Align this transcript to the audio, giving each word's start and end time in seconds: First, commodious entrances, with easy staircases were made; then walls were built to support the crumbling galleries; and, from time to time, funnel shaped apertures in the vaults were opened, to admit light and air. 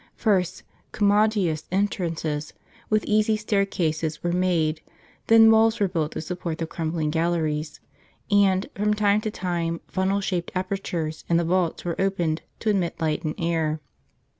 First, 0.15 0.63
commodious 0.91 1.65
entrances, 1.71 2.53
with 2.89 3.05
easy 3.05 3.37
staircases 3.37 4.23
were 4.23 4.31
made; 4.33 4.81
then 5.27 5.51
walls 5.51 5.79
were 5.79 5.87
built 5.87 6.13
to 6.13 6.21
support 6.21 6.57
the 6.57 6.65
crumbling 6.65 7.11
galleries; 7.11 7.79
and, 8.31 8.65
from 8.75 8.95
time 8.95 9.21
to 9.21 9.29
time, 9.29 9.79
funnel 9.87 10.19
shaped 10.19 10.51
apertures 10.55 11.23
in 11.29 11.37
the 11.37 11.43
vaults 11.45 11.85
were 11.85 12.01
opened, 12.01 12.41
to 12.61 12.71
admit 12.71 12.99
light 12.99 13.23
and 13.23 13.35
air. 13.37 13.79